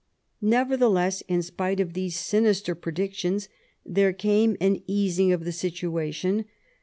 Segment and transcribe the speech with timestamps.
[0.41, 3.49] Nevertheless, in spite of these sinister predictions,
[3.85, 6.45] there came an easing of the situation.